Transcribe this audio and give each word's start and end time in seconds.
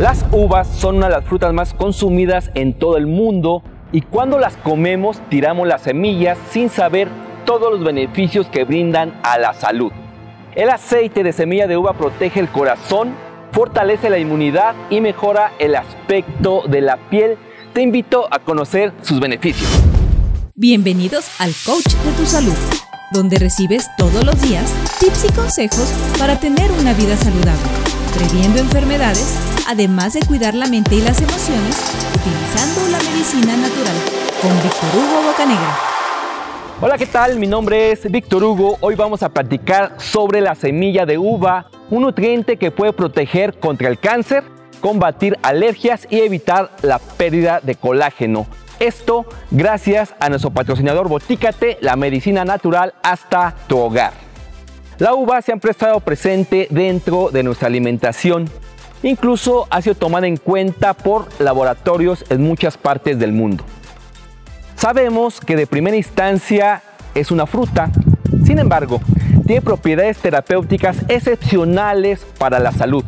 Las 0.00 0.24
uvas 0.32 0.66
son 0.66 0.96
una 0.96 1.08
de 1.08 1.16
las 1.16 1.26
frutas 1.26 1.52
más 1.52 1.74
consumidas 1.74 2.50
en 2.54 2.72
todo 2.72 2.96
el 2.96 3.06
mundo 3.06 3.62
y 3.92 4.00
cuando 4.00 4.38
las 4.38 4.56
comemos 4.56 5.20
tiramos 5.28 5.68
las 5.68 5.82
semillas 5.82 6.38
sin 6.50 6.70
saber 6.70 7.06
todos 7.44 7.70
los 7.70 7.84
beneficios 7.84 8.46
que 8.46 8.64
brindan 8.64 9.20
a 9.22 9.38
la 9.38 9.52
salud. 9.52 9.92
El 10.54 10.70
aceite 10.70 11.22
de 11.22 11.34
semilla 11.34 11.66
de 11.66 11.76
uva 11.76 11.92
protege 11.92 12.40
el 12.40 12.48
corazón, 12.48 13.14
fortalece 13.52 14.08
la 14.08 14.16
inmunidad 14.16 14.74
y 14.88 15.02
mejora 15.02 15.52
el 15.58 15.74
aspecto 15.76 16.62
de 16.66 16.80
la 16.80 16.96
piel. 17.10 17.36
Te 17.74 17.82
invito 17.82 18.26
a 18.30 18.38
conocer 18.38 18.94
sus 19.02 19.20
beneficios. 19.20 19.68
Bienvenidos 20.54 21.28
al 21.38 21.52
Coach 21.66 21.92
de 22.06 22.12
tu 22.12 22.24
Salud, 22.24 22.56
donde 23.12 23.38
recibes 23.38 23.90
todos 23.98 24.24
los 24.24 24.40
días 24.40 24.72
tips 24.98 25.26
y 25.26 25.32
consejos 25.34 25.92
para 26.18 26.40
tener 26.40 26.72
una 26.72 26.94
vida 26.94 27.18
saludable, 27.18 27.68
previendo 28.16 28.60
enfermedades 28.60 29.49
además 29.70 30.14
de 30.14 30.20
cuidar 30.26 30.54
la 30.54 30.66
mente 30.66 30.96
y 30.96 31.00
las 31.00 31.22
emociones 31.22 31.76
utilizando 32.12 32.88
la 32.90 32.98
medicina 32.98 33.56
natural 33.56 33.94
con 34.42 34.50
Víctor 34.64 34.90
Hugo 34.96 35.28
Bocanegra. 35.28 35.78
Hola, 36.80 36.98
¿qué 36.98 37.06
tal? 37.06 37.38
Mi 37.38 37.46
nombre 37.46 37.92
es 37.92 38.10
Víctor 38.10 38.42
Hugo. 38.42 38.78
Hoy 38.80 38.96
vamos 38.96 39.22
a 39.22 39.28
platicar 39.28 39.94
sobre 39.98 40.40
la 40.40 40.56
semilla 40.56 41.06
de 41.06 41.18
uva, 41.18 41.66
un 41.88 42.02
nutriente 42.02 42.56
que 42.56 42.72
puede 42.72 42.92
proteger 42.92 43.60
contra 43.60 43.88
el 43.88 44.00
cáncer, 44.00 44.42
combatir 44.80 45.38
alergias 45.40 46.08
y 46.10 46.18
evitar 46.18 46.72
la 46.82 46.98
pérdida 46.98 47.60
de 47.62 47.76
colágeno. 47.76 48.48
Esto 48.80 49.24
gracias 49.52 50.16
a 50.18 50.30
nuestro 50.30 50.50
patrocinador 50.50 51.08
Botícate, 51.08 51.78
la 51.80 51.94
medicina 51.94 52.44
natural 52.44 52.94
hasta 53.04 53.54
tu 53.68 53.78
hogar. 53.78 54.14
La 54.98 55.14
uva 55.14 55.40
siempre 55.42 55.70
ha 55.70 55.72
estado 55.72 56.00
presente 56.00 56.66
dentro 56.70 57.30
de 57.30 57.44
nuestra 57.44 57.68
alimentación 57.68 58.50
Incluso 59.02 59.66
ha 59.70 59.80
sido 59.80 59.94
tomada 59.94 60.26
en 60.26 60.36
cuenta 60.36 60.94
por 60.94 61.28
laboratorios 61.40 62.24
en 62.28 62.42
muchas 62.42 62.76
partes 62.76 63.18
del 63.18 63.32
mundo. 63.32 63.64
Sabemos 64.76 65.40
que 65.40 65.56
de 65.56 65.66
primera 65.66 65.96
instancia 65.96 66.82
es 67.14 67.30
una 67.30 67.46
fruta, 67.46 67.90
sin 68.44 68.58
embargo, 68.58 69.00
tiene 69.46 69.62
propiedades 69.62 70.18
terapéuticas 70.18 70.98
excepcionales 71.08 72.24
para 72.38 72.58
la 72.58 72.72
salud. 72.72 73.04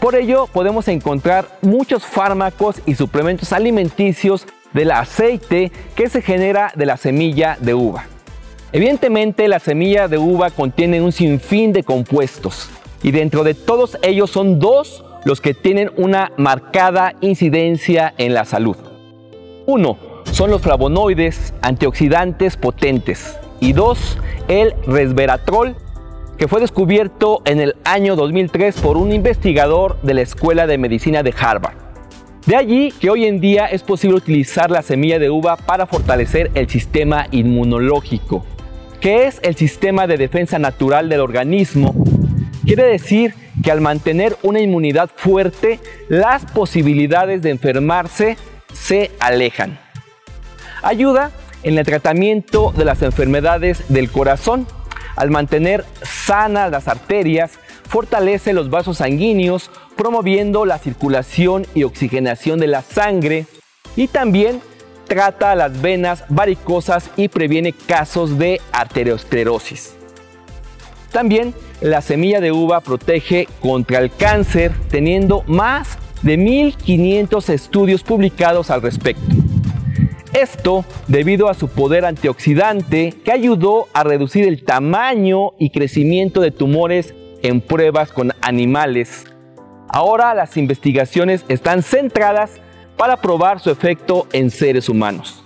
Por 0.00 0.16
ello, 0.16 0.48
podemos 0.52 0.88
encontrar 0.88 1.46
muchos 1.62 2.04
fármacos 2.04 2.82
y 2.86 2.96
suplementos 2.96 3.52
alimenticios 3.52 4.46
del 4.72 4.90
aceite 4.90 5.70
que 5.94 6.08
se 6.08 6.22
genera 6.22 6.72
de 6.74 6.86
la 6.86 6.96
semilla 6.96 7.56
de 7.60 7.74
uva. 7.74 8.06
Evidentemente, 8.72 9.46
la 9.48 9.60
semilla 9.60 10.08
de 10.08 10.18
uva 10.18 10.50
contiene 10.50 11.00
un 11.00 11.12
sinfín 11.12 11.72
de 11.72 11.84
compuestos, 11.84 12.68
y 13.02 13.10
dentro 13.10 13.44
de 13.44 13.54
todos 13.54 13.98
ellos 14.02 14.30
son 14.30 14.58
dos 14.58 15.04
los 15.24 15.40
que 15.40 15.54
tienen 15.54 15.90
una 15.96 16.32
marcada 16.36 17.14
incidencia 17.20 18.14
en 18.18 18.34
la 18.34 18.44
salud. 18.44 18.76
Uno, 19.66 19.96
son 20.30 20.50
los 20.50 20.62
flavonoides 20.62 21.54
antioxidantes 21.62 22.56
potentes 22.56 23.38
y 23.60 23.72
dos, 23.72 24.18
el 24.48 24.74
resveratrol 24.86 25.76
que 26.38 26.48
fue 26.48 26.60
descubierto 26.60 27.42
en 27.44 27.60
el 27.60 27.76
año 27.84 28.16
2003 28.16 28.80
por 28.80 28.96
un 28.96 29.12
investigador 29.12 30.00
de 30.02 30.14
la 30.14 30.22
Escuela 30.22 30.66
de 30.66 30.78
Medicina 30.78 31.22
de 31.22 31.34
Harvard. 31.38 31.76
De 32.46 32.56
allí 32.56 32.92
que 32.98 33.10
hoy 33.10 33.26
en 33.26 33.38
día 33.38 33.66
es 33.66 33.84
posible 33.84 34.16
utilizar 34.16 34.70
la 34.70 34.82
semilla 34.82 35.20
de 35.20 35.30
uva 35.30 35.56
para 35.56 35.86
fortalecer 35.86 36.50
el 36.54 36.68
sistema 36.68 37.28
inmunológico, 37.30 38.44
que 39.00 39.26
es 39.26 39.38
el 39.44 39.54
sistema 39.54 40.08
de 40.08 40.16
defensa 40.16 40.58
natural 40.58 41.08
del 41.08 41.20
organismo 41.20 41.94
Quiere 42.64 42.84
decir 42.84 43.34
que 43.62 43.72
al 43.72 43.80
mantener 43.80 44.36
una 44.42 44.60
inmunidad 44.60 45.10
fuerte, 45.14 45.80
las 46.08 46.44
posibilidades 46.46 47.42
de 47.42 47.50
enfermarse 47.50 48.36
se 48.72 49.10
alejan. 49.18 49.78
Ayuda 50.82 51.32
en 51.64 51.78
el 51.78 51.86
tratamiento 51.86 52.72
de 52.76 52.84
las 52.84 53.02
enfermedades 53.02 53.84
del 53.88 54.10
corazón. 54.10 54.66
Al 55.16 55.30
mantener 55.30 55.84
sanas 56.02 56.70
las 56.70 56.88
arterias, 56.88 57.52
fortalece 57.88 58.52
los 58.52 58.70
vasos 58.70 58.98
sanguíneos, 58.98 59.70
promoviendo 59.96 60.64
la 60.64 60.78
circulación 60.78 61.66
y 61.74 61.82
oxigenación 61.82 62.58
de 62.58 62.66
la 62.68 62.82
sangre 62.82 63.46
y 63.96 64.08
también 64.08 64.60
trata 65.06 65.54
las 65.54 65.82
venas 65.82 66.24
varicosas 66.28 67.10
y 67.16 67.28
previene 67.28 67.72
casos 67.72 68.38
de 68.38 68.60
arteriosclerosis. 68.72 69.96
También 71.12 71.54
la 71.80 72.00
semilla 72.00 72.40
de 72.40 72.52
uva 72.52 72.80
protege 72.80 73.46
contra 73.60 73.98
el 73.98 74.10
cáncer, 74.10 74.72
teniendo 74.90 75.44
más 75.46 75.98
de 76.22 76.38
1.500 76.38 77.48
estudios 77.50 78.02
publicados 78.02 78.70
al 78.70 78.80
respecto. 78.80 79.22
Esto 80.32 80.86
debido 81.08 81.50
a 81.50 81.54
su 81.54 81.68
poder 81.68 82.06
antioxidante 82.06 83.12
que 83.22 83.32
ayudó 83.32 83.88
a 83.92 84.02
reducir 84.02 84.48
el 84.48 84.64
tamaño 84.64 85.52
y 85.58 85.70
crecimiento 85.70 86.40
de 86.40 86.50
tumores 86.50 87.14
en 87.42 87.60
pruebas 87.60 88.12
con 88.12 88.32
animales. 88.40 89.26
Ahora 89.88 90.32
las 90.32 90.56
investigaciones 90.56 91.44
están 91.48 91.82
centradas 91.82 92.52
para 92.96 93.18
probar 93.18 93.60
su 93.60 93.70
efecto 93.70 94.26
en 94.32 94.50
seres 94.50 94.88
humanos. 94.88 95.44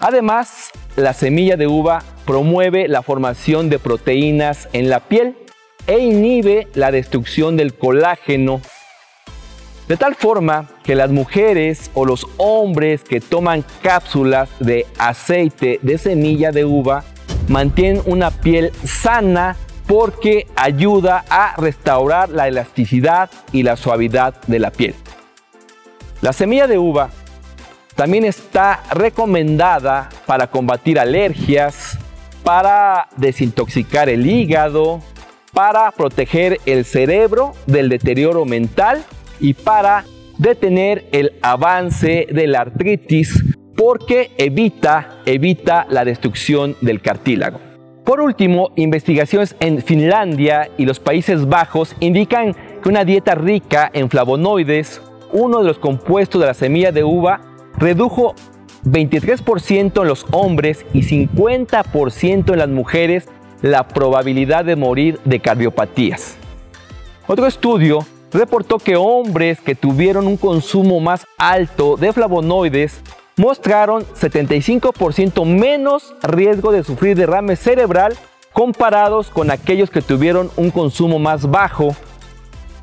Además, 0.00 0.70
la 0.96 1.12
semilla 1.12 1.56
de 1.56 1.66
uva 1.66 2.02
promueve 2.28 2.88
la 2.88 3.00
formación 3.00 3.70
de 3.70 3.78
proteínas 3.78 4.68
en 4.74 4.90
la 4.90 5.00
piel 5.00 5.34
e 5.86 5.98
inhibe 6.00 6.68
la 6.74 6.90
destrucción 6.90 7.56
del 7.56 7.72
colágeno. 7.72 8.60
De 9.88 9.96
tal 9.96 10.14
forma 10.14 10.68
que 10.84 10.94
las 10.94 11.10
mujeres 11.10 11.90
o 11.94 12.04
los 12.04 12.26
hombres 12.36 13.02
que 13.02 13.22
toman 13.22 13.64
cápsulas 13.80 14.50
de 14.60 14.84
aceite 14.98 15.80
de 15.80 15.96
semilla 15.96 16.52
de 16.52 16.66
uva 16.66 17.02
mantienen 17.48 18.02
una 18.04 18.30
piel 18.30 18.72
sana 18.84 19.56
porque 19.86 20.46
ayuda 20.54 21.24
a 21.30 21.56
restaurar 21.56 22.28
la 22.28 22.46
elasticidad 22.46 23.30
y 23.52 23.62
la 23.62 23.76
suavidad 23.78 24.34
de 24.46 24.58
la 24.58 24.70
piel. 24.70 24.94
La 26.20 26.34
semilla 26.34 26.66
de 26.66 26.76
uva 26.76 27.08
también 27.98 28.26
está 28.26 28.82
recomendada 28.90 30.10
para 30.26 30.46
combatir 30.46 31.00
alergias, 31.00 31.87
para 32.48 33.08
desintoxicar 33.18 34.08
el 34.08 34.26
hígado, 34.26 35.02
para 35.52 35.90
proteger 35.90 36.58
el 36.64 36.86
cerebro 36.86 37.52
del 37.66 37.90
deterioro 37.90 38.46
mental 38.46 39.04
y 39.38 39.52
para 39.52 40.06
detener 40.38 41.04
el 41.12 41.34
avance 41.42 42.26
de 42.32 42.46
la 42.46 42.60
artritis 42.60 43.44
porque 43.76 44.30
evita, 44.38 45.18
evita 45.26 45.86
la 45.90 46.06
destrucción 46.06 46.74
del 46.80 47.02
cartílago. 47.02 47.60
Por 48.06 48.22
último, 48.22 48.70
investigaciones 48.76 49.54
en 49.60 49.82
Finlandia 49.82 50.70
y 50.78 50.86
los 50.86 51.00
Países 51.00 51.46
Bajos 51.46 51.94
indican 52.00 52.54
que 52.82 52.88
una 52.88 53.04
dieta 53.04 53.34
rica 53.34 53.90
en 53.92 54.08
flavonoides, 54.08 55.02
uno 55.32 55.58
de 55.58 55.66
los 55.66 55.78
compuestos 55.78 56.40
de 56.40 56.46
la 56.46 56.54
semilla 56.54 56.92
de 56.92 57.04
uva, 57.04 57.42
redujo 57.76 58.34
23% 58.84 60.02
en 60.02 60.08
los 60.08 60.26
hombres 60.30 60.84
y 60.92 61.02
50% 61.02 62.52
en 62.52 62.58
las 62.58 62.68
mujeres 62.68 63.28
la 63.62 63.88
probabilidad 63.88 64.64
de 64.64 64.76
morir 64.76 65.18
de 65.24 65.40
cardiopatías. 65.40 66.36
Otro 67.26 67.46
estudio 67.46 68.06
reportó 68.32 68.78
que 68.78 68.96
hombres 68.96 69.60
que 69.60 69.74
tuvieron 69.74 70.26
un 70.26 70.36
consumo 70.36 71.00
más 71.00 71.26
alto 71.38 71.96
de 71.96 72.12
flavonoides 72.12 73.00
mostraron 73.36 74.04
75% 74.04 75.44
menos 75.44 76.14
riesgo 76.22 76.72
de 76.72 76.84
sufrir 76.84 77.16
derrame 77.16 77.56
cerebral 77.56 78.14
comparados 78.52 79.30
con 79.30 79.50
aquellos 79.50 79.90
que 79.90 80.02
tuvieron 80.02 80.50
un 80.56 80.70
consumo 80.70 81.18
más 81.18 81.48
bajo. 81.50 81.94